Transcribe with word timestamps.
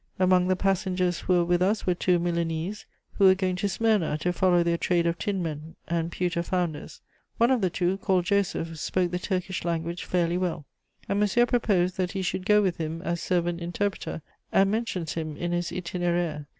Among 0.17 0.47
the 0.47 0.55
passengers 0.55 1.19
who 1.19 1.33
were 1.33 1.45
with 1.45 1.61
us 1.61 1.85
were 1.85 1.93
two 1.93 2.17
Milanese, 2.17 2.87
who 3.19 3.25
were 3.25 3.35
going 3.35 3.55
to 3.57 3.69
Smyrna 3.69 4.17
to 4.21 4.33
follow 4.33 4.63
their 4.63 4.75
trade 4.79 5.05
of 5.05 5.19
tinmen 5.19 5.75
and 5.87 6.11
pewter 6.11 6.41
founders. 6.41 7.01
One 7.37 7.51
of 7.51 7.61
the 7.61 7.69
two, 7.69 7.99
called 7.99 8.25
Joseph, 8.25 8.79
spoke 8.79 9.11
the 9.11 9.19
Turkish 9.19 9.63
language 9.63 10.03
fairly 10.05 10.39
well, 10.39 10.65
and 11.07 11.19
Monsieur 11.19 11.45
proposed 11.45 11.97
that 11.97 12.13
he 12.13 12.23
should 12.23 12.47
go 12.47 12.63
with 12.63 12.77
him 12.77 13.03
as 13.03 13.21
servant 13.21 13.59
interpreter, 13.61 14.23
and 14.51 14.71
mentions 14.71 15.13
him 15.13 15.37
in 15.37 15.51
his 15.51 15.67
_Itinéraire. 15.67 16.47